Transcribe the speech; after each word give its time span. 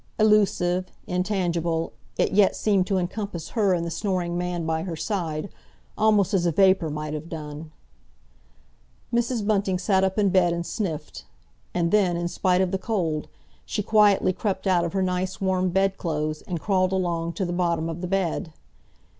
Elusive, 0.17 0.87
intangible, 1.05 1.93
it 2.17 2.31
yet 2.31 2.55
seemed 2.55 2.87
to 2.87 2.97
encompass 2.97 3.49
her 3.49 3.75
and 3.75 3.85
the 3.85 3.91
snoring 3.91 4.35
man 4.35 4.65
by 4.65 4.81
her 4.81 4.95
side, 4.95 5.47
almost 5.95 6.33
as 6.33 6.47
a 6.47 6.51
vapour 6.51 6.89
might 6.89 7.13
have 7.13 7.29
done. 7.29 7.69
Mrs. 9.13 9.45
Bunting 9.45 9.77
sat 9.77 10.03
up 10.03 10.17
in 10.17 10.29
bed 10.29 10.53
and 10.53 10.65
sniffed; 10.65 11.25
and 11.75 11.91
then, 11.91 12.17
in 12.17 12.27
spite 12.27 12.61
of 12.61 12.71
the 12.71 12.79
cold, 12.79 13.27
she 13.63 13.83
quietly 13.83 14.33
crept 14.33 14.65
out 14.65 14.83
of 14.83 14.93
her 14.93 15.03
nice, 15.03 15.39
warm 15.39 15.69
bedclothes, 15.69 16.41
and 16.47 16.59
crawled 16.59 16.91
along 16.93 17.33
to 17.33 17.45
the 17.45 17.53
bottom 17.53 17.87
of 17.87 18.01
the 18.01 18.07
bed. 18.07 18.51